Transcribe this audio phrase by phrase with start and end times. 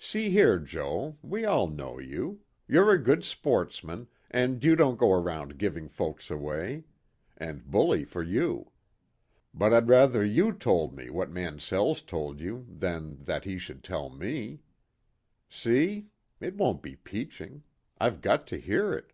[0.00, 5.12] "See here, Joe, we all know you; you're a good sportsman, and you don't go
[5.12, 6.82] around giving folks away
[7.36, 8.72] and bully for you.
[9.54, 14.08] But I'd rather you told me what Mansell's told you than that he should tell
[14.10, 14.62] me.
[15.48, 16.08] See?
[16.40, 17.62] It won't be peaching.
[18.00, 19.12] I've got to hear it."